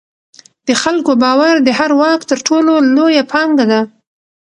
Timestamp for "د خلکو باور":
0.67-1.55